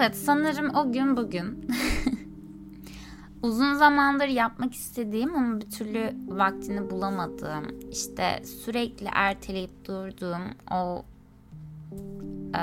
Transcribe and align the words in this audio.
Evet 0.00 0.16
sanırım 0.16 0.74
o 0.74 0.92
gün 0.92 1.16
bugün. 1.16 1.70
Uzun 3.42 3.74
zamandır 3.74 4.28
yapmak 4.28 4.74
istediğim 4.74 5.36
ama 5.36 5.60
bir 5.60 5.70
türlü 5.70 6.14
vaktini 6.28 6.90
bulamadığım, 6.90 7.90
işte 7.90 8.42
sürekli 8.64 9.08
erteleyip 9.12 9.84
durduğum 9.84 10.42
o 10.70 11.04
e, 12.56 12.62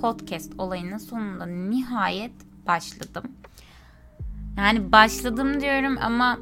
podcast 0.00 0.52
olayının 0.58 0.98
sonunda 0.98 1.46
nihayet 1.46 2.34
başladım. 2.66 3.24
Yani 4.56 4.92
başladım 4.92 5.60
diyorum 5.60 5.98
ama 6.02 6.38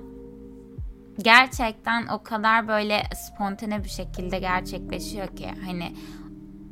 gerçekten 1.22 2.06
o 2.06 2.22
kadar 2.22 2.68
böyle 2.68 3.02
spontane 3.16 3.84
bir 3.84 3.88
şekilde 3.88 4.38
gerçekleşiyor 4.38 5.36
ki 5.36 5.50
hani 5.64 5.96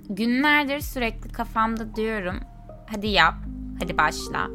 günlerdir 0.09 0.81
sürekli 0.81 1.33
kafamda 1.33 1.97
diyorum 1.97 2.37
hadi 2.91 3.07
yap, 3.07 3.35
hadi 3.81 3.99
başla. 3.99 4.49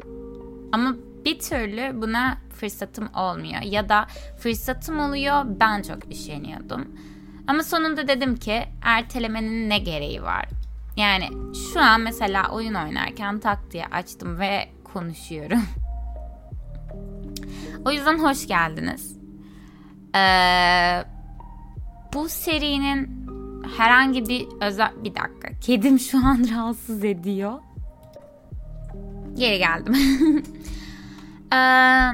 Ama 0.72 0.94
bir 1.24 1.38
türlü 1.38 2.02
buna 2.02 2.38
fırsatım 2.54 3.08
olmuyor 3.14 3.62
ya 3.62 3.88
da 3.88 4.06
fırsatım 4.38 5.00
oluyor 5.00 5.42
ben 5.46 5.82
çok 5.82 6.10
üşeniyordum. 6.10 6.88
Ama 7.46 7.62
sonunda 7.62 8.08
dedim 8.08 8.36
ki 8.36 8.62
ertelemenin 8.82 9.70
ne 9.70 9.78
gereği 9.78 10.22
var? 10.22 10.48
Yani 10.96 11.28
şu 11.72 11.80
an 11.80 12.00
mesela 12.00 12.50
oyun 12.50 12.74
oynarken 12.74 13.40
tak 13.40 13.70
diye 13.70 13.86
açtım 13.86 14.38
ve 14.38 14.68
konuşuyorum. 14.84 15.62
o 17.84 17.90
yüzden 17.90 18.18
hoş 18.18 18.46
geldiniz. 18.46 19.16
Ee, 20.16 21.04
bu 22.14 22.28
serinin 22.28 23.26
herhangi 23.76 24.28
bir 24.28 24.48
özel... 24.60 24.92
Bir 25.04 25.14
dakika. 25.14 25.48
Kedim 25.60 25.98
şu 25.98 26.18
an 26.18 26.46
rahatsız 26.54 27.04
ediyor. 27.04 27.58
Geri 29.34 29.58
geldim. 29.58 29.94
ee, 31.52 31.56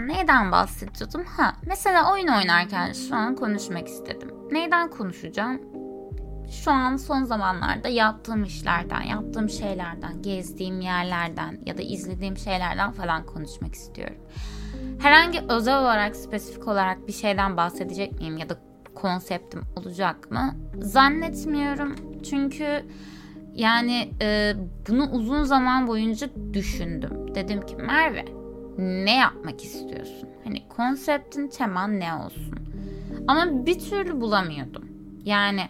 neyden 0.07 0.53
bahsediyordum? 0.53 1.25
Ha, 1.25 1.55
mesela 1.67 2.13
oyun 2.13 2.29
oynarken 2.29 2.93
şu 2.93 3.17
an 3.17 3.37
konuşmak 3.37 3.89
istedim. 3.89 4.29
Neyden 4.51 4.91
konuşacağım? 4.91 5.61
Şu 6.51 6.71
an 6.71 6.97
son 6.97 7.25
zamanlarda 7.25 7.89
yaptığım 7.89 8.45
işlerden, 8.45 9.03
yaptığım 9.03 9.49
şeylerden, 9.49 10.23
gezdiğim 10.23 10.81
yerlerden 10.81 11.59
ya 11.67 11.79
da 11.79 11.83
izlediğim 11.83 12.37
şeylerden 12.37 12.93
falan 12.93 13.27
konuşmak 13.27 13.75
istiyorum. 13.75 14.17
Herhangi 15.01 15.41
özel 15.49 15.81
olarak, 15.81 16.17
spesifik 16.17 16.69
olarak 16.69 17.07
bir 17.07 17.13
şeyden 17.13 17.57
bahsedecek 17.57 18.13
miyim 18.13 18.37
ya 18.37 18.49
da 18.49 18.59
konseptim 18.95 19.63
olacak 19.77 20.31
mı? 20.31 20.55
Zannetmiyorum. 20.79 21.95
Çünkü 22.31 22.85
yani 23.55 24.11
e, 24.23 24.55
bunu 24.89 25.11
uzun 25.11 25.43
zaman 25.43 25.87
boyunca 25.87 26.29
düşündüm. 26.53 27.35
Dedim 27.35 27.67
ki 27.67 27.77
Merve 27.77 28.25
ne 28.79 29.17
yapmak 29.17 29.65
istiyorsun? 29.65 30.29
Hani 30.45 30.69
konseptin 30.69 31.49
teman 31.49 32.01
ne 32.01 32.15
olsun? 32.15 32.59
Ama 33.29 33.67
bir 33.67 33.79
türlü 33.79 34.21
bulamıyordum. 34.21 34.89
Yani 35.25 35.63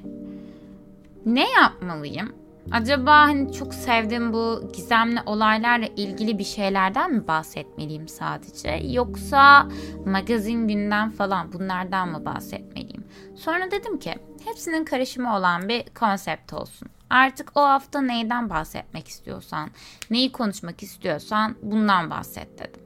ne 1.27 1.51
yapmalıyım? 1.51 2.33
Acaba 2.73 3.13
hani 3.13 3.53
çok 3.53 3.75
sevdiğim 3.75 4.33
bu 4.33 4.71
gizemli 4.77 5.21
olaylarla 5.27 5.87
ilgili 5.87 6.39
bir 6.39 6.45
şeylerden 6.45 7.13
mi 7.13 7.29
bahsetmeliyim 7.29 8.09
sadece? 8.09 8.71
Yoksa 8.71 9.69
magazin 10.07 10.69
günden 10.69 11.11
falan 11.11 11.53
bunlardan 11.53 12.09
mı 12.09 12.25
bahsetmeliyim? 12.25 13.05
Sonra 13.37 13.71
dedim 13.71 13.99
ki 13.99 14.15
hepsinin 14.45 14.85
karışımı 14.85 15.37
olan 15.37 15.69
bir 15.69 15.85
konsept 15.95 16.53
olsun. 16.53 16.89
Artık 17.11 17.53
o 17.55 17.61
hafta 17.61 18.01
neyden 18.01 18.51
bahsetmek 18.51 19.09
istiyorsan, 19.09 19.71
neyi 20.11 20.33
konuşmak 20.33 20.83
istiyorsan 20.83 21.57
bundan 21.63 22.11
bahset 22.11 22.59
dedim. 22.59 22.83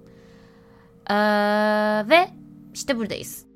Ee, 1.10 1.14
ve 2.08 2.28
işte 2.74 2.98
buradayız. 2.98 3.51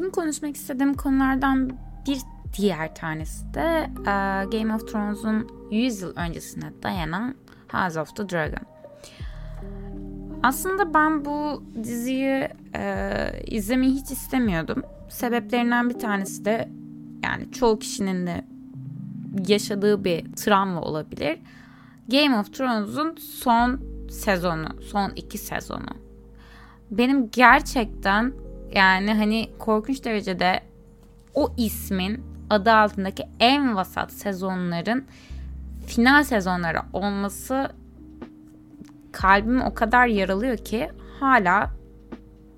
Bugün 0.00 0.10
konuşmak 0.10 0.56
istediğim 0.56 0.94
konulardan 0.94 1.70
bir 2.06 2.18
diğer 2.58 2.94
tanesi 2.94 3.54
de 3.54 3.90
e, 4.00 4.12
Game 4.58 4.74
of 4.74 4.92
Thrones'un 4.92 5.48
100 5.70 6.00
yıl 6.02 6.16
öncesine 6.16 6.72
dayanan 6.82 7.34
House 7.72 8.00
of 8.00 8.16
the 8.16 8.28
Dragon. 8.28 8.66
Aslında 10.42 10.94
ben 10.94 11.24
bu 11.24 11.62
diziyi 11.84 12.48
e, 12.74 13.14
izlemeyi 13.46 13.92
hiç 13.92 14.10
istemiyordum. 14.10 14.82
Sebeplerinden 15.08 15.90
bir 15.90 15.98
tanesi 15.98 16.44
de 16.44 16.68
yani 17.24 17.52
çoğu 17.52 17.78
kişinin 17.78 18.26
de 18.26 18.44
yaşadığı 19.48 20.04
bir 20.04 20.32
travma 20.32 20.80
olabilir. 20.80 21.38
Game 22.08 22.38
of 22.38 22.52
Thrones'un 22.52 23.16
son 23.16 23.80
sezonu, 24.10 24.82
son 24.82 25.12
iki 25.16 25.38
sezonu. 25.38 25.90
Benim 26.90 27.30
gerçekten 27.30 28.32
yani 28.72 29.14
hani 29.14 29.50
korkunç 29.58 30.04
derecede 30.04 30.60
o 31.34 31.52
ismin 31.56 32.24
adı 32.50 32.72
altındaki 32.72 33.24
en 33.40 33.76
vasat 33.76 34.12
sezonların 34.12 35.06
final 35.86 36.24
sezonları 36.24 36.78
olması 36.92 37.70
kalbimi 39.12 39.64
o 39.64 39.74
kadar 39.74 40.06
yaralıyor 40.06 40.56
ki 40.56 40.90
hala 41.20 41.70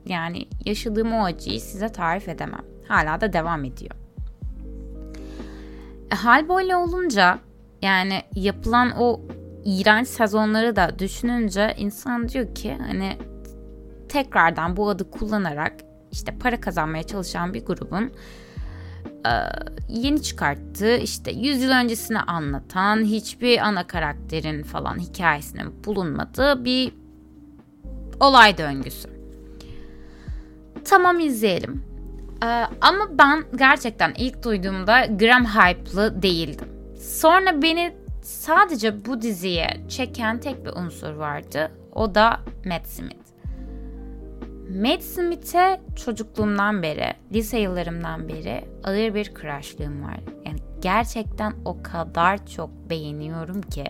yani 0.06 0.48
yaşadığım 0.64 1.12
o 1.12 1.24
acıyı 1.24 1.60
size 1.60 1.88
tarif 1.88 2.28
edemem. 2.28 2.64
Hala 2.88 3.20
da 3.20 3.32
devam 3.32 3.64
ediyor. 3.64 3.90
E, 6.12 6.14
hal 6.14 6.48
böyle 6.48 6.76
olunca 6.76 7.38
yani 7.82 8.22
yapılan 8.34 8.92
o 8.98 9.20
iğrenç 9.64 10.08
sezonları 10.08 10.76
da 10.76 10.98
düşününce 10.98 11.74
insan 11.78 12.28
diyor 12.28 12.54
ki 12.54 12.78
hani 12.86 13.16
tekrardan 14.08 14.76
bu 14.76 14.88
adı 14.88 15.10
kullanarak 15.10 15.72
işte 16.12 16.38
para 16.38 16.60
kazanmaya 16.60 17.02
çalışan 17.02 17.54
bir 17.54 17.64
grubun 17.64 18.12
e, 19.26 19.32
yeni 19.88 20.22
çıkarttığı 20.22 20.96
işte 20.96 21.30
100 21.30 21.62
yıl 21.62 21.70
öncesini 21.70 22.20
anlatan 22.20 23.04
hiçbir 23.04 23.58
ana 23.58 23.86
karakterin 23.86 24.62
falan 24.62 24.98
hikayesinin 24.98 25.84
bulunmadığı 25.84 26.64
bir 26.64 26.92
olay 28.20 28.58
döngüsü. 28.58 29.08
Tamam 30.84 31.20
izleyelim. 31.20 31.84
Ee, 32.42 32.46
ama 32.80 33.18
ben 33.18 33.44
gerçekten 33.56 34.14
ilk 34.16 34.44
duyduğumda 34.44 35.06
gram 35.06 35.44
hype'lı 35.44 36.22
değildim. 36.22 36.68
Sonra 37.00 37.62
beni 37.62 37.94
sadece 38.22 39.04
bu 39.04 39.22
diziye 39.22 39.80
çeken 39.88 40.40
tek 40.40 40.64
bir 40.64 40.70
unsur 40.70 41.12
vardı. 41.12 41.70
O 41.92 42.14
da 42.14 42.40
Matt 42.64 42.86
Smith. 42.86 43.21
Matt 44.80 45.02
Smith'e 45.02 45.80
çocukluğumdan 45.96 46.82
beri, 46.82 47.14
lise 47.32 47.58
yıllarımdan 47.58 48.28
beri 48.28 48.64
ağır 48.84 49.14
bir 49.14 49.24
crush'lığım 49.24 50.02
var. 50.02 50.20
Yani 50.46 50.58
gerçekten 50.80 51.54
o 51.64 51.82
kadar 51.82 52.46
çok 52.46 52.70
beğeniyorum 52.90 53.62
ki 53.62 53.84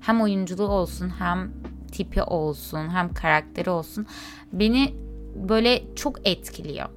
hem 0.00 0.20
oyunculuğu 0.20 0.68
olsun 0.68 1.12
hem 1.18 1.52
tipi 1.92 2.22
olsun 2.22 2.88
hem 2.88 3.14
karakteri 3.14 3.70
olsun 3.70 4.06
beni 4.52 4.94
böyle 5.34 5.94
çok 5.94 6.28
etkiliyor. 6.28 6.88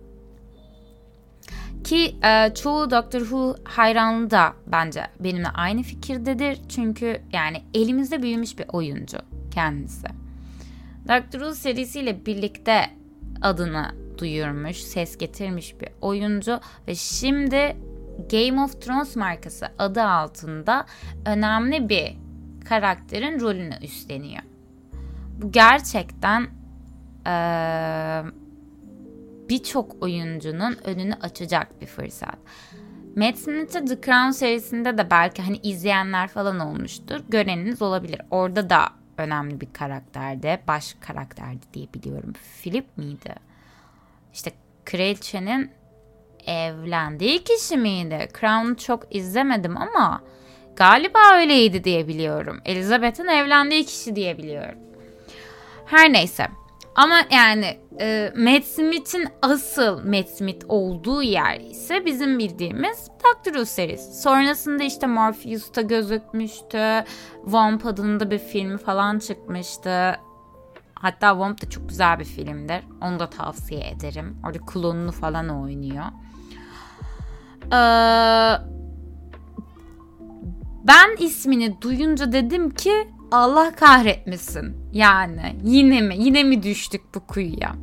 Ki 1.84 2.16
e, 2.24 2.54
çoğu 2.54 2.92
Doctor 2.92 3.20
Who 3.20 3.56
hayranlığı 3.64 4.32
da 4.32 4.54
bence 4.68 5.08
benimle 5.20 5.50
aynı 5.50 5.84
fikirdedir. 5.84 6.60
Çünkü 6.70 7.22
yani 7.34 7.62
elimizde 7.74 8.22
büyümüş 8.24 8.60
bir 8.60 8.66
oyuncu 8.68 9.18
kendisi. 9.52 10.08
Doctor 11.08 11.40
Who 11.40 11.54
serisiyle 11.54 12.26
birlikte 12.26 12.97
adını 13.42 13.92
duyurmuş, 14.18 14.78
ses 14.78 15.18
getirmiş 15.18 15.82
bir 15.82 15.90
oyuncu 16.02 16.60
ve 16.88 16.96
şimdi 16.96 17.78
Game 18.32 18.62
of 18.62 18.82
Thrones 18.82 19.16
markası 19.16 19.68
adı 19.80 20.04
altında 20.04 20.86
önemli 21.26 21.90
bir 21.90 22.18
karakterin 22.70 23.40
rolünü 23.40 23.76
üstleniyor. 23.82 24.44
Bu 25.42 25.52
gerçekten 25.52 26.48
ee, 27.28 28.24
birçok 29.50 30.04
oyuncunun 30.04 30.78
önünü 30.84 31.14
açacak 31.14 31.82
bir 31.82 31.86
fırsat. 31.86 32.38
Matt 33.16 33.38
Smith'e 33.38 33.86
The 33.86 34.02
Crown 34.02 34.30
serisinde 34.30 34.98
de 34.98 35.12
belki 35.12 35.42
hani 35.42 35.58
izleyenler 35.58 36.28
falan 36.28 36.60
olmuştur. 36.60 37.20
Göreniniz 37.30 37.82
olabilir. 37.82 38.22
Orada 38.32 38.70
da 38.70 38.90
önemli 39.18 39.62
bir 39.62 39.74
karakterdi. 39.74 40.60
Baş 40.68 40.96
karakterdi 41.02 41.66
diye 41.74 41.88
biliyorum. 41.94 42.34
Philip 42.62 42.98
miydi? 42.98 43.36
İşte 44.34 44.52
kraliçenin 44.86 45.72
evlendiği 46.48 47.44
kişi 47.44 47.78
miydi? 47.78 48.28
Crown'u 48.40 48.78
çok 48.78 49.16
izlemedim 49.16 49.78
ama 49.78 50.22
galiba 50.76 51.20
öyleydi 51.36 51.84
diye 51.84 52.08
biliyorum. 52.08 52.62
Elizabeth'in 52.66 53.28
evlendiği 53.28 53.86
kişi 53.86 54.16
diye 54.16 54.38
biliyorum. 54.38 54.80
Her 55.86 56.14
neyse. 56.14 56.48
Ama 56.98 57.22
yani 57.32 57.80
e, 58.00 58.34
Matt 58.36 58.66
Smith'in 58.66 59.28
asıl 59.42 60.06
Matt 60.06 60.30
Smith 60.30 60.66
olduğu 60.68 61.24
yer 61.24 61.60
ise 61.60 62.06
bizim 62.06 62.40
bildiğimiz 62.40 63.10
Doctor 63.10 63.52
Who 63.52 63.66
serisi. 63.66 64.22
Sonrasında 64.22 64.84
işte 64.84 65.08
Morpheus'ta 65.08 65.82
gözükmüştü. 65.82 67.04
Womp 67.44 67.86
adında 67.86 68.32
bir 68.32 68.40
film 68.40 68.78
falan 68.78 69.20
çıkmıştı. 69.20 70.16
Hatta 70.94 71.32
Womp 71.32 71.62
da 71.62 71.70
çok 71.70 71.90
güzel 71.90 72.20
bir 72.20 72.26
filmdir. 72.26 72.84
Onu 73.02 73.20
da 73.20 73.30
tavsiye 73.30 73.90
ederim. 73.90 74.38
Orada 74.46 74.60
klonunu 74.66 75.12
falan 75.12 75.50
oynuyor. 75.50 76.06
Ee, 77.66 78.52
ben 80.88 81.16
ismini 81.20 81.82
duyunca 81.82 82.32
dedim 82.32 82.70
ki 82.70 83.08
Allah 83.32 83.76
kahretmesin. 83.76 84.76
Yani 84.94 85.56
yine 85.64 86.02
mi? 86.02 86.16
Yine 86.18 86.44
mi 86.44 86.64
düştük 86.64 87.02
bu 87.16 87.20
kuyuya? 87.20 87.76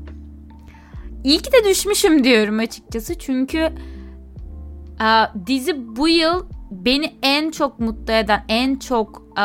İyi 1.24 1.38
ki 1.38 1.52
de 1.52 1.64
düşmüşüm 1.70 2.24
diyorum 2.24 2.58
açıkçası. 2.58 3.18
Çünkü 3.18 3.58
e, 5.00 5.08
dizi 5.46 5.96
bu 5.96 6.08
yıl 6.08 6.46
beni 6.70 7.14
en 7.22 7.50
çok 7.50 7.80
mutlu 7.80 8.12
eden, 8.12 8.44
en 8.48 8.76
çok 8.76 9.22
e, 9.38 9.44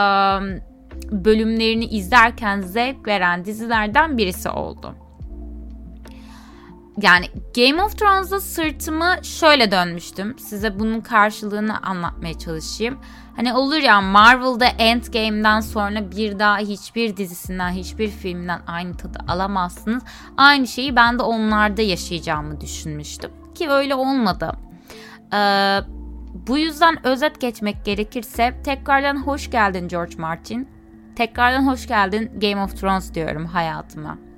bölümlerini 1.11 1.85
izlerken 1.85 2.61
zevk 2.61 3.07
veren 3.07 3.45
dizilerden 3.45 4.17
birisi 4.17 4.49
oldu. 4.49 4.95
Yani 7.01 7.25
Game 7.55 7.83
of 7.83 7.97
Thrones'da 7.97 8.39
sırtımı 8.39 9.15
şöyle 9.23 9.71
dönmüştüm. 9.71 10.39
Size 10.39 10.79
bunun 10.79 11.01
karşılığını 11.01 11.77
anlatmaya 11.77 12.39
çalışayım. 12.39 12.99
Hani 13.35 13.53
olur 13.53 13.77
ya 13.77 14.01
Marvel'da 14.01 14.65
Endgame'den 14.65 15.59
sonra 15.59 16.11
bir 16.11 16.39
daha 16.39 16.57
hiçbir 16.57 17.17
dizisinden, 17.17 17.69
hiçbir 17.69 18.07
filmden 18.07 18.61
aynı 18.67 18.97
tadı 18.97 19.19
alamazsınız. 19.27 20.03
Aynı 20.37 20.67
şeyi 20.67 20.95
ben 20.95 21.19
de 21.19 21.23
onlarda 21.23 21.81
yaşayacağımı 21.81 22.61
düşünmüştüm. 22.61 23.31
Ki 23.55 23.69
öyle 23.69 23.95
olmadı. 23.95 24.51
Ee, 25.33 25.79
bu 26.47 26.57
yüzden 26.57 27.07
özet 27.07 27.41
geçmek 27.41 27.85
gerekirse 27.85 28.61
tekrardan 28.63 29.15
hoş 29.15 29.51
geldin 29.51 29.87
George 29.87 30.15
Martin. 30.17 30.69
Tekrardan 31.15 31.67
hoş 31.67 31.87
geldin 31.87 32.39
Game 32.41 32.63
of 32.63 32.81
Thrones 32.81 33.13
diyorum 33.13 33.45
hayatıma. 33.45 34.28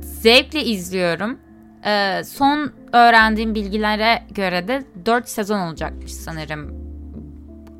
Zevkle 0.00 0.64
izliyorum. 0.64 1.38
Ee, 1.84 2.22
son 2.24 2.72
öğrendiğim 2.92 3.54
bilgilere 3.54 4.22
göre 4.30 4.68
de 4.68 4.84
4 5.06 5.28
sezon 5.28 5.60
olacakmış 5.60 6.14
sanırım 6.14 6.74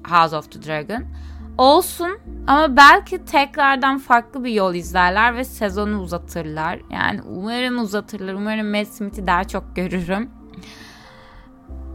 House 0.09 0.37
of 0.37 0.53
the 0.53 0.63
Dragon. 0.63 1.05
Olsun 1.59 2.19
ama 2.47 2.77
belki 2.77 3.25
tekrardan 3.25 3.99
farklı 3.99 4.45
bir 4.45 4.51
yol 4.51 4.75
izlerler 4.75 5.37
ve 5.37 5.45
sezonu 5.45 6.01
uzatırlar. 6.01 6.81
Yani 6.91 7.23
umarım 7.23 7.79
uzatırlar. 7.79 8.35
Umarım 8.35 8.71
Matt 8.71 8.89
Smith'i 8.89 9.27
daha 9.27 9.45
çok 9.45 9.77
görürüm. 9.77 10.31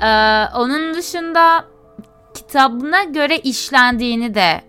Ee, 0.02 0.46
onun 0.56 0.94
dışında 0.94 1.66
kitabına 2.34 3.04
göre 3.04 3.38
işlendiğini 3.38 4.36
de 4.36 4.62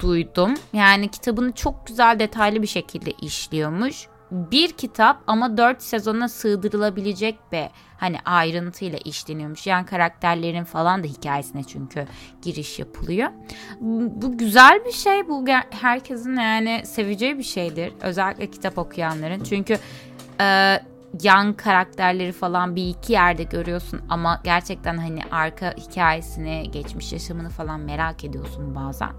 duydum. 0.00 0.54
Yani 0.72 1.08
kitabını 1.08 1.52
çok 1.52 1.86
güzel 1.86 2.18
detaylı 2.18 2.62
bir 2.62 2.66
şekilde 2.66 3.10
işliyormuş 3.10 4.08
bir 4.30 4.72
kitap 4.72 5.22
ama 5.26 5.56
dört 5.56 5.82
sezona 5.82 6.28
sığdırılabilecek 6.28 7.38
bir 7.52 7.64
hani 7.96 8.16
ayrıntıyla 8.24 8.98
işleniyormuş. 8.98 9.66
Yan 9.66 9.86
karakterlerin 9.86 10.64
falan 10.64 11.02
da 11.02 11.06
hikayesine 11.06 11.64
çünkü 11.64 12.06
giriş 12.42 12.78
yapılıyor. 12.78 13.28
Bu 13.80 14.38
güzel 14.38 14.84
bir 14.84 14.92
şey. 14.92 15.28
Bu 15.28 15.44
herkesin 15.70 16.36
yani 16.36 16.82
seveceği 16.84 17.38
bir 17.38 17.42
şeydir. 17.42 17.92
Özellikle 18.00 18.50
kitap 18.50 18.78
okuyanların. 18.78 19.42
Çünkü 19.42 19.78
e, 20.40 20.78
yan 21.22 21.52
karakterleri 21.52 22.32
falan 22.32 22.76
bir 22.76 22.88
iki 22.88 23.12
yerde 23.12 23.42
görüyorsun 23.42 24.00
ama 24.08 24.40
gerçekten 24.44 24.96
hani 24.96 25.20
arka 25.30 25.74
hikayesini, 25.76 26.70
geçmiş 26.70 27.12
yaşamını 27.12 27.48
falan 27.48 27.80
merak 27.80 28.24
ediyorsun 28.24 28.74
bazen. 28.74 29.10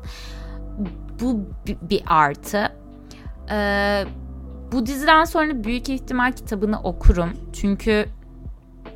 Bu 1.21 1.45
bir 1.65 2.03
artı. 2.07 2.71
Ee, 3.51 4.05
bu 4.71 4.85
diziden 4.85 5.23
sonra 5.23 5.63
büyük 5.63 5.89
ihtimal 5.89 6.31
kitabını 6.31 6.81
okurum. 6.81 7.29
Çünkü 7.53 8.05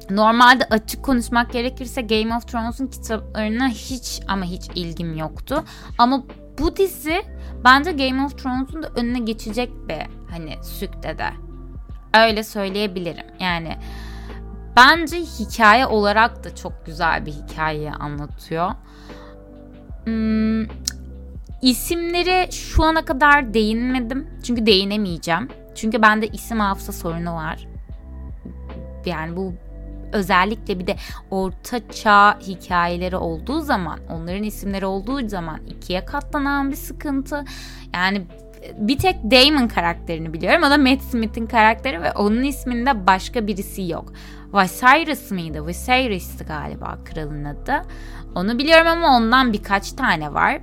normalde 0.10 0.64
açık 0.66 1.04
konuşmak 1.04 1.54
gerekirse 1.54 2.02
Game 2.02 2.36
of 2.36 2.48
Thrones'un 2.48 2.88
kitaplarına 2.88 3.70
hiç 3.70 4.22
ama 4.28 4.46
hiç 4.46 4.70
ilgim 4.76 5.18
yoktu. 5.18 5.64
Ama 5.98 6.24
bu 6.60 6.78
dizi 6.78 7.22
bence 7.64 7.92
Game 7.92 8.26
of 8.26 8.38
Thrones'un 8.38 8.84
da 8.84 8.90
önüne 8.96 9.20
geçecek 9.20 9.70
bir 9.88 10.30
hani 10.30 10.64
sükte 10.64 11.18
de. 11.18 11.30
Öyle 12.14 12.44
söyleyebilirim. 12.44 13.26
Yani 13.40 13.78
bence 14.78 15.18
hikaye 15.18 15.86
olarak 15.88 16.44
da 16.44 16.56
çok 16.56 16.86
güzel 16.86 17.26
bir 17.26 17.32
hikaye 17.32 17.92
anlatıyor. 17.92 18.72
Hmm, 20.04 20.64
isimleri 21.62 22.52
şu 22.52 22.84
ana 22.84 23.06
kadar 23.06 23.54
değinmedim. 23.54 24.28
Çünkü 24.44 24.66
değinemeyeceğim. 24.66 25.48
Çünkü 25.76 26.02
bende 26.02 26.28
isim 26.28 26.60
hafıza 26.60 26.92
sorunu 26.92 27.34
var. 27.34 27.68
Yani 29.06 29.36
bu 29.36 29.54
özellikle 30.14 30.80
bir 30.80 30.88
de 30.88 30.96
orta 31.32 31.90
çağ 31.90 32.40
hikayeleri 32.40 33.18
olduğu 33.18 33.62
zaman, 33.62 34.00
onların 34.10 34.44
isimleri 34.44 34.86
olduğu 34.86 35.30
zaman 35.30 35.60
ikiye 35.68 36.06
katlanan 36.06 36.72
bir 36.72 36.76
sıkıntı. 36.76 37.46
Yani 37.94 38.28
bir 38.78 38.98
tek 38.98 39.16
Damon 39.24 39.68
karakterini 39.68 40.34
biliyorum. 40.34 40.64
O 40.64 40.70
da 40.70 40.78
Matt 40.78 41.02
Smith'in 41.02 41.46
karakteri 41.46 42.02
ve 42.02 42.12
onun 42.12 42.44
isminde 42.44 43.08
başka 43.08 43.48
birisi 43.48 43.92
yok. 43.92 44.14
Viserys 44.54 45.32
mıydı? 45.32 45.68
Viserys'ti 45.68 46.44
galiba 46.44 46.98
kralın 47.06 47.44
adı. 47.46 47.82
Onu 48.36 48.60
biliyorum 48.60 48.88
ama 48.88 49.18
ondan 49.18 49.54
birkaç 49.54 49.92
tane 49.92 50.34
var. 50.34 50.62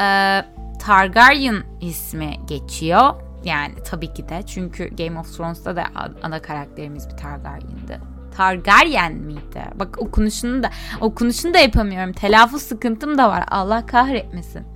Ee, 0.00 0.44
Targaryen 0.78 1.62
ismi 1.80 2.36
geçiyor. 2.46 3.14
Yani 3.44 3.74
tabii 3.84 4.12
ki 4.14 4.28
de 4.28 4.42
çünkü 4.46 4.96
Game 4.96 5.18
of 5.18 5.36
Thrones'ta 5.36 5.76
da 5.76 5.84
ana 6.22 6.42
karakterimiz 6.42 7.08
bir 7.08 7.16
Targaryen'di. 7.16 8.00
Targaryen 8.36 9.14
miydi? 9.14 9.64
Bak 9.74 9.98
okunuşunu 9.98 10.62
da 10.62 10.70
okunuşunu 11.00 11.54
da 11.54 11.58
yapamıyorum. 11.58 12.12
Telaffuz 12.12 12.62
sıkıntım 12.62 13.18
da 13.18 13.28
var. 13.28 13.44
Allah 13.50 13.86
kahretmesin. 13.86 14.66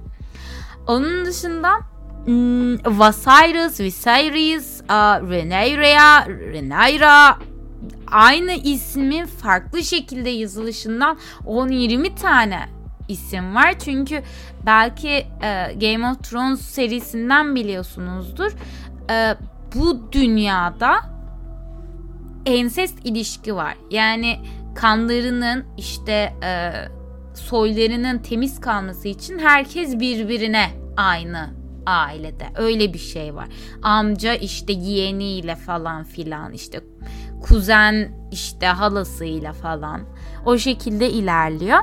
Onun 0.87 1.25
dışında 1.25 1.71
hmm, 2.25 2.99
Vasyrus, 2.99 3.81
Viserys, 3.81 4.81
uh, 4.81 4.89
Rhaenyra, 5.31 6.27
Rhaenyra 6.29 7.39
aynı 8.07 8.53
ismin 8.53 9.27
farklı 9.27 9.85
şekilde 9.85 10.31
yazılışından 10.31 11.19
10-20 11.47 12.15
tane 12.15 12.74
isim 13.09 13.55
var. 13.55 13.75
Çünkü 13.79 14.23
belki 14.67 15.09
e, 15.43 15.75
Game 15.81 16.11
of 16.11 16.31
Thrones 16.31 16.61
serisinden 16.61 17.55
biliyorsunuzdur. 17.55 18.53
E, 19.11 19.37
bu 19.75 20.13
dünyada 20.13 20.97
ensest 22.47 22.99
ilişki 23.07 23.57
var. 23.57 23.75
Yani 23.91 24.39
kanlarının 24.75 25.65
işte 25.77 26.33
e, 26.45 26.73
soylarının 27.35 28.19
temiz 28.19 28.61
kalması 28.61 29.09
için 29.09 29.39
herkes 29.39 29.99
birbirine 30.01 30.71
aynı 30.97 31.51
ailede. 31.87 32.47
Öyle 32.57 32.93
bir 32.93 32.99
şey 32.99 33.35
var. 33.35 33.49
Amca 33.83 34.35
işte 34.35 34.73
yeğeniyle 34.73 35.57
falan 35.57 36.05
filan 36.05 36.53
işte 36.53 36.81
kuzen 37.43 38.29
işte 38.33 38.67
halasıyla 38.67 39.53
falan 39.53 40.01
o 40.47 40.59
şekilde 40.59 41.11
ilerliyor. 41.11 41.79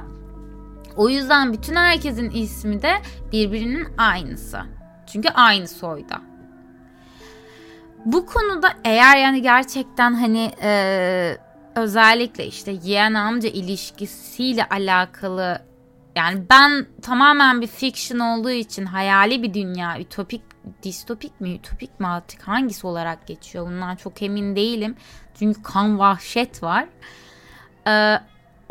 O 0.96 1.10
yüzden 1.10 1.54
bütün 1.54 1.76
herkesin 1.76 2.30
ismi 2.30 2.82
de 2.82 2.94
birbirinin 3.32 3.88
aynısı. 3.98 4.60
Çünkü 5.08 5.30
aynı 5.30 5.68
soyda. 5.68 6.22
Bu 8.06 8.26
konuda 8.26 8.74
eğer 8.84 9.18
yani 9.18 9.42
gerçekten 9.42 10.14
hani 10.14 10.52
e, 10.62 11.38
özellikle 11.76 12.46
işte 12.46 12.76
yeğen 12.84 13.14
amca 13.14 13.50
ilişkisiyle 13.50 14.66
alakalı 14.66 15.62
yani 16.16 16.44
ben 16.50 16.88
tamamen 17.02 17.62
bir 17.62 17.68
fiction 17.68 18.20
olduğu 18.20 18.52
için 18.52 18.86
hayali 18.86 19.44
bir 19.44 19.54
dünya, 19.54 20.00
ütopik, 20.00 20.42
distopik 20.84 21.42
mi, 21.42 21.54
ütopik 21.54 22.00
mi 22.00 22.08
artık 22.08 22.48
hangisi 22.48 22.88
olarak 22.88 23.28
geçiyor 23.28 23.66
bundan 23.66 23.96
çok 23.96 24.22
emin 24.22 24.56
değilim. 24.56 24.96
Çünkü 25.40 25.64
kan 25.64 26.00
vahşet 26.00 26.64
var. 26.64 26.86
Ee, 27.88 28.20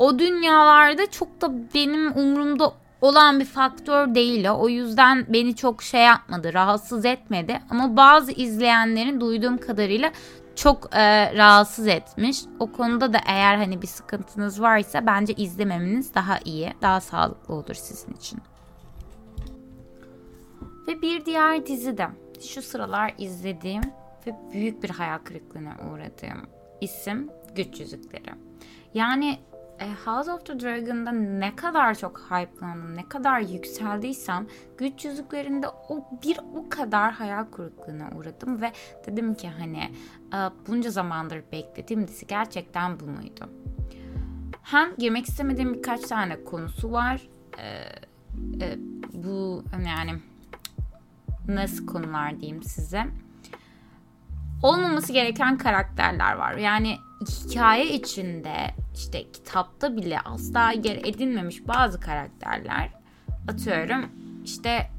o 0.00 0.19
dünyalarda 0.19 1.11
çok 1.11 1.40
da 1.40 1.52
benim 1.75 2.19
umurumda 2.19 2.73
olan 3.00 3.40
bir 3.40 3.45
faktör 3.45 4.14
değil 4.14 4.49
o. 4.49 4.61
O 4.61 4.69
yüzden 4.69 5.26
beni 5.28 5.57
çok 5.57 5.83
şey 5.83 6.00
yapmadı, 6.00 6.54
rahatsız 6.54 7.04
etmedi. 7.04 7.61
Ama 7.71 7.97
bazı 7.97 8.33
izleyenlerin 8.33 9.21
duyduğum 9.21 9.59
kadarıyla 9.59 10.12
çok 10.57 10.97
e, 10.97 11.35
rahatsız 11.37 11.87
etmiş. 11.87 12.40
O 12.59 12.73
konuda 12.73 13.12
da 13.12 13.19
eğer 13.26 13.57
hani 13.57 13.83
bir 13.83 13.87
sıkıntınız 13.87 14.62
varsa 14.62 15.07
bence 15.07 15.33
izlememeniz 15.33 16.14
daha 16.14 16.38
iyi, 16.45 16.73
daha 16.83 17.00
sağlıklı 17.00 17.54
olur 17.54 17.75
sizin 17.75 18.12
için. 18.12 18.38
Ve 20.88 21.02
bir 21.02 21.25
diğer 21.25 21.66
dizi 21.66 21.99
de 21.99 22.09
şu 22.40 22.62
sıralar 22.62 23.14
izlediğim 23.19 23.83
ve 24.26 24.35
büyük 24.52 24.83
bir 24.83 24.90
hayal 24.90 25.19
kırıklığına 25.19 25.76
uğradığım 25.90 26.47
isim 26.80 27.30
Güç 27.54 27.80
Yüzükleri. 27.80 28.30
Yani 28.95 29.38
e, 29.80 29.88
House 30.04 30.32
of 30.32 30.46
the 30.46 30.60
Dragon'da 30.60 31.12
ne 31.12 31.56
kadar 31.56 31.94
çok 31.94 32.20
hype'landım, 32.20 32.96
ne 32.96 33.08
kadar 33.08 33.40
yükseldiysem 33.40 34.46
güç 34.78 35.04
yüzüklerinde 35.04 35.68
o 35.68 36.04
bir 36.22 36.40
o 36.54 36.68
kadar 36.68 37.12
hayal 37.12 37.44
kırıklığına 37.44 38.10
uğradım 38.16 38.62
ve 38.62 38.72
dedim 39.06 39.34
ki 39.34 39.49
hani 39.58 39.90
e, 40.34 40.38
bunca 40.66 40.90
zamandır 40.90 41.42
beklediğim 41.52 42.08
dizi 42.08 42.26
gerçekten 42.26 43.00
bu 43.00 43.04
muydu? 43.04 43.50
Hem 44.62 44.96
girmek 44.99 45.26
istemediğim 45.28 45.75
birkaç 45.75 46.00
tane 46.00 46.44
konusu 46.44 46.92
var. 46.92 47.28
E, 47.58 48.78
bu 49.12 49.64
yani 49.87 50.12
nasıl 51.49 51.87
konular 51.87 52.40
diyeyim 52.40 52.62
size. 52.62 53.06
Olmaması 54.62 55.12
gereken 55.12 55.58
karakterler 55.58 56.34
var. 56.34 56.56
Yani 56.56 56.96
hikaye 57.28 57.87
içinde 57.92 58.75
işte 59.00 59.33
kitapta 59.33 59.97
bile 59.97 60.21
asla 60.21 60.71
yer 60.71 60.97
edinmemiş 61.04 61.69
bazı 61.69 62.00
karakterler 62.00 62.90
atıyorum 63.49 64.04
işte 64.45 64.90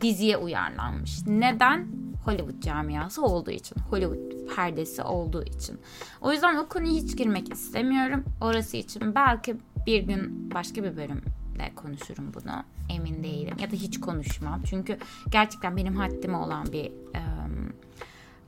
diziye 0.00 0.36
uyarlanmış. 0.36 1.26
Neden? 1.26 1.86
Hollywood 2.24 2.62
camiası 2.62 3.22
olduğu 3.22 3.50
için. 3.50 3.76
Hollywood 3.90 4.54
perdesi 4.56 5.02
olduğu 5.02 5.42
için. 5.42 5.80
O 6.20 6.32
yüzden 6.32 6.56
o 6.56 6.68
konuya 6.68 6.92
hiç 6.92 7.16
girmek 7.16 7.52
istemiyorum. 7.52 8.24
Orası 8.40 8.76
için 8.76 9.14
belki 9.14 9.56
bir 9.86 10.02
gün 10.02 10.50
başka 10.54 10.84
bir 10.84 10.96
bölümde 10.96 11.74
konuşurum 11.76 12.34
bunu. 12.34 12.64
Emin 12.96 13.22
değilim. 13.24 13.56
Ya 13.60 13.70
da 13.70 13.76
hiç 13.76 14.00
konuşmam. 14.00 14.62
Çünkü 14.62 14.98
gerçekten 15.30 15.76
benim 15.76 15.96
haddime 15.96 16.36
olan 16.36 16.66
bir 16.72 16.86
um, 16.90 17.72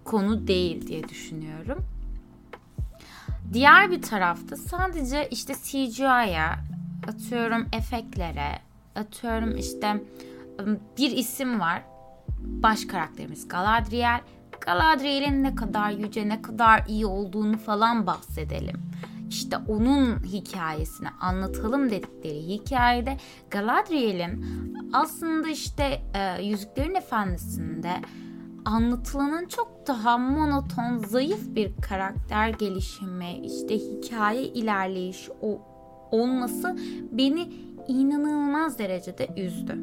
konu 0.05 0.47
değil 0.47 0.87
diye 0.87 1.09
düşünüyorum. 1.09 1.85
Diğer 3.53 3.91
bir 3.91 4.03
tarafta 4.03 4.57
sadece 4.57 5.29
işte 5.29 5.55
CGI'ye, 5.63 6.47
atıyorum 7.09 7.67
efektlere, 7.73 8.59
atıyorum 8.95 9.57
işte 9.57 10.03
bir 10.99 11.11
isim 11.11 11.61
var. 11.61 11.83
Baş 12.39 12.85
karakterimiz 12.85 13.49
Galadriel. 13.49 14.21
Galadriel'in 14.61 15.45
ne 15.45 15.55
kadar 15.55 15.91
yüce, 15.91 16.29
ne 16.29 16.43
kadar 16.43 16.85
iyi 16.89 17.07
olduğunu 17.07 17.59
falan 17.59 18.07
bahsedelim. 18.07 18.91
İşte 19.29 19.57
onun 19.69 20.25
hikayesini 20.25 21.09
anlatalım 21.21 21.91
dedikleri 21.91 22.49
hikayede 22.49 23.17
Galadriel'in 23.51 24.45
aslında 24.93 25.49
işte 25.49 26.03
e, 26.15 26.43
Yüzüklerin 26.43 26.95
Efendisi'nde 26.95 27.93
anlatılanın 28.65 29.47
çok 29.47 29.87
daha 29.87 30.19
monoton, 30.19 30.99
zayıf 30.99 31.55
bir 31.55 31.73
karakter 31.83 32.49
gelişimi, 32.49 33.39
işte 33.45 33.79
hikaye 33.79 34.43
ilerleyişi 34.43 35.33
o 35.43 35.61
olması 36.11 36.77
beni 37.13 37.53
inanılmaz 37.89 38.79
derecede 38.79 39.29
üzdü. 39.37 39.79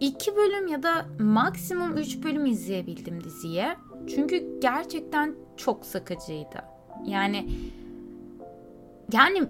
İki 0.00 0.36
bölüm 0.36 0.68
ya 0.68 0.82
da 0.82 1.06
maksimum 1.18 1.96
üç 1.96 2.24
bölüm 2.24 2.46
izleyebildim 2.46 3.24
diziye. 3.24 3.76
Çünkü 4.14 4.60
gerçekten 4.60 5.34
çok 5.56 5.86
sıkıcıydı. 5.86 6.64
Yani 7.06 7.48
yani 9.12 9.42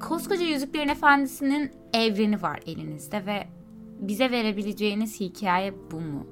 koskoca 0.00 0.44
Yüzüklerin 0.44 0.88
Efendisi'nin 0.88 1.70
evreni 1.92 2.42
var 2.42 2.60
elinizde 2.66 3.26
ve 3.26 3.46
bize 4.00 4.30
verebileceğiniz 4.30 5.20
hikaye 5.20 5.74
bu 5.90 6.00
mu? 6.00 6.26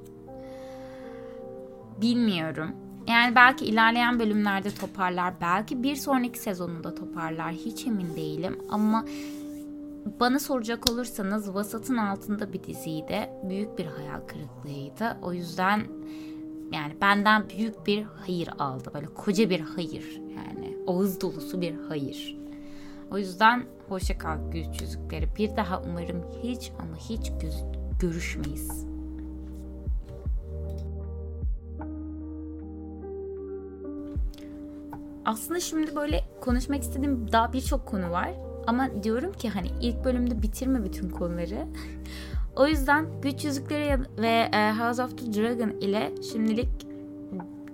Bilmiyorum. 2.01 2.71
Yani 3.09 3.35
belki 3.35 3.65
ilerleyen 3.65 4.21
bölümlerde 4.21 4.71
toparlar, 4.71 5.35
belki 5.41 5.83
bir 5.83 5.97
sonraki 5.97 6.39
sezonunda 6.39 6.95
toparlar. 6.95 7.53
Hiç 7.53 7.87
emin 7.87 8.17
değilim 8.17 8.59
ama 8.71 9.05
bana 10.21 10.39
soracak 10.39 10.91
olursanız 10.91 11.55
vasatın 11.55 11.97
altında 11.97 12.53
bir 12.53 12.65
diziydi. 12.65 13.31
Büyük 13.49 13.79
bir 13.79 13.87
hayal 13.87 14.21
kırıklığıydı. 14.21 15.19
O 15.23 15.33
yüzden 15.33 15.83
yani 16.73 16.97
benden 17.01 17.45
büyük 17.49 17.87
bir 17.87 18.03
hayır 18.03 18.49
aldı. 18.59 18.91
Böyle 18.95 19.07
koca 19.07 19.51
bir 19.51 19.61
hayır 19.61 20.21
yani. 20.37 20.77
Ağız 20.87 21.21
dolusu 21.21 21.61
bir 21.61 21.75
hayır. 21.89 22.39
O 23.11 23.19
yüzden 23.19 23.65
hoşça 23.89 24.19
kal 24.19 24.51
güç 24.51 24.81
yüzükleri. 24.81 25.29
Bir 25.39 25.57
daha 25.57 25.83
umarım 25.83 26.25
hiç 26.43 26.73
ama 26.79 26.97
hiç 26.97 27.33
görüşmeyiz. 28.01 28.92
Aslında 35.25 35.61
şimdi 35.61 35.97
böyle 35.97 36.25
konuşmak 36.41 36.83
istediğim 36.83 37.33
daha 37.33 37.53
birçok 37.53 37.87
konu 37.87 38.11
var. 38.11 38.31
Ama 38.67 39.03
diyorum 39.03 39.33
ki 39.33 39.49
hani 39.49 39.69
ilk 39.81 40.05
bölümde 40.05 40.43
bitirme 40.43 40.85
bütün 40.85 41.11
konuları. 41.11 41.67
o 42.57 42.67
yüzden 42.67 43.07
Güç 43.23 43.45
Yüzükleri 43.45 44.01
ve 44.19 44.51
e, 44.53 44.73
House 44.79 45.03
of 45.03 45.19
the 45.19 45.33
Dragon 45.33 45.71
ile 45.71 46.13
şimdilik 46.33 46.87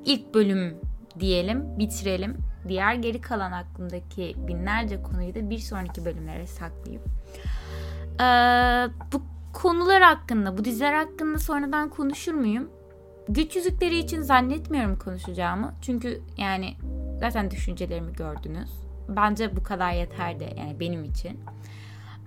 ilk 0.05 0.35
bölüm 0.35 0.77
diyelim, 1.21 1.79
bitirelim. 1.79 2.37
Diğer 2.69 2.95
geri 2.95 3.21
kalan 3.21 3.53
aklımdaki 3.53 4.37
binlerce 4.49 5.03
konuyu 5.03 5.35
da 5.35 5.51
bir 5.51 5.59
sonraki 5.59 6.05
bölümlere 6.05 6.47
saklayayım. 6.47 7.03
Ee, 8.21 8.89
bu 9.13 9.23
konular 9.53 10.03
hakkında, 10.03 10.59
bu 10.59 10.65
diziler 10.65 10.93
hakkında 10.93 11.39
sonradan 11.39 11.91
konuşur 11.91 12.35
muyum? 12.35 12.71
Güç 13.29 13.57
yüzükleri 13.57 13.99
için 13.99 14.23
zannetmiyorum 14.23 14.99
konuşacağımı. 14.99 15.75
Çünkü 15.83 16.23
yani 16.39 16.75
Zaten 17.21 17.51
düşüncelerimi 17.51 18.13
gördünüz. 18.13 18.71
Bence 19.09 19.57
bu 19.57 19.63
kadar 19.63 19.93
yeterdi 19.93 20.55
yani 20.59 20.81
benim 20.81 21.05
için. 21.05 21.41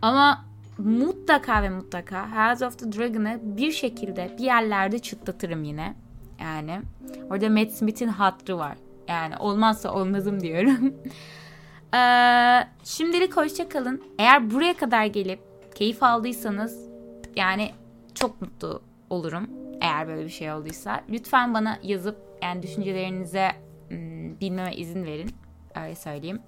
Ama 0.01 0.45
mutlaka 0.77 1.63
ve 1.63 1.69
mutlaka 1.69 2.49
House 2.49 2.65
of 2.65 2.79
the 2.79 2.91
Dragon'ı 2.91 3.39
bir 3.43 3.71
şekilde 3.71 4.35
bir 4.37 4.43
yerlerde 4.43 4.99
çıtlatırım 4.99 5.63
yine. 5.63 5.95
Yani 6.41 6.81
orada 7.29 7.49
Matt 7.49 7.71
Smith'in 7.71 8.07
hatrı 8.07 8.57
var. 8.57 8.77
Yani 9.07 9.37
olmazsa 9.37 9.93
olmazım 9.93 10.39
diyorum. 10.39 10.93
ee, 11.95 12.67
şimdilik 12.83 13.37
hoşça 13.37 13.69
kalın. 13.69 14.03
Eğer 14.19 14.51
buraya 14.51 14.77
kadar 14.77 15.05
gelip 15.05 15.39
keyif 15.75 16.03
aldıysanız 16.03 16.89
yani 17.35 17.71
çok 18.15 18.41
mutlu 18.41 18.81
olurum. 19.09 19.49
Eğer 19.81 20.07
böyle 20.07 20.25
bir 20.25 20.29
şey 20.29 20.51
olduysa. 20.51 21.01
Lütfen 21.09 21.53
bana 21.53 21.79
yazıp 21.83 22.17
yani 22.43 22.63
düşüncelerinize 22.63 23.51
bilmeme 24.41 24.75
izin 24.75 25.05
verin. 25.05 25.31
Öyle 25.75 25.95
söyleyeyim. 25.95 26.41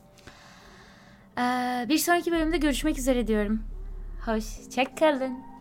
Ee, 1.37 1.85
bir 1.89 1.97
sonraki 1.97 2.31
bölümde 2.31 2.57
görüşmek 2.57 2.97
üzere 2.97 3.27
diyorum. 3.27 3.63
Hoşçakalın. 4.25 5.52